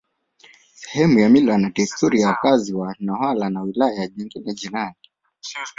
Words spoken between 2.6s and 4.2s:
wa Newala na wilaya